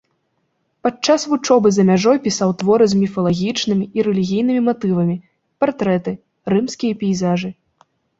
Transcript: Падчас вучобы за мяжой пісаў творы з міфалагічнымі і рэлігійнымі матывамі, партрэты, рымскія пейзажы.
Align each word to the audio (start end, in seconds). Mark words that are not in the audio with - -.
Падчас 0.85 1.21
вучобы 1.33 1.71
за 1.73 1.83
мяжой 1.89 2.17
пісаў 2.27 2.53
творы 2.61 2.87
з 2.93 3.01
міфалагічнымі 3.01 3.85
і 3.99 4.05
рэлігійнымі 4.07 4.61
матывамі, 4.69 5.15
партрэты, 5.65 6.11
рымскія 6.55 6.93
пейзажы. 7.03 7.53